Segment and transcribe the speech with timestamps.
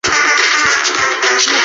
[0.01, 1.57] 公办重点高中大学国际学校